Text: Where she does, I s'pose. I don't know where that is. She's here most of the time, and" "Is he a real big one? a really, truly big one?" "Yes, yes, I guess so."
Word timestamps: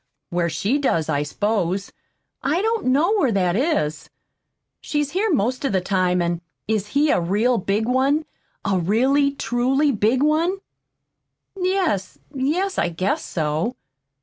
Where 0.31 0.49
she 0.49 0.79
does, 0.79 1.09
I 1.09 1.21
s'pose. 1.21 1.91
I 2.41 2.63
don't 2.63 2.87
know 2.87 3.13
where 3.19 3.31
that 3.33 3.55
is. 3.55 4.09
She's 4.81 5.11
here 5.11 5.31
most 5.31 5.63
of 5.63 5.73
the 5.73 5.79
time, 5.79 6.23
and" 6.23 6.41
"Is 6.67 6.87
he 6.97 7.11
a 7.11 7.21
real 7.21 7.59
big 7.59 7.85
one? 7.87 8.25
a 8.65 8.79
really, 8.79 9.33
truly 9.35 9.91
big 9.91 10.23
one?" 10.23 10.57
"Yes, 11.55 12.17
yes, 12.33 12.79
I 12.79 12.89
guess 12.89 13.23
so." 13.23 13.75